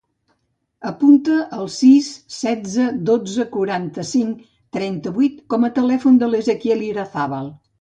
[0.91, 2.07] Apunta el sis,
[2.37, 4.41] setze, dotze, quaranta-cinc,
[4.79, 7.57] trenta-vuit com a telèfon de l'Ezequiel Irazabal.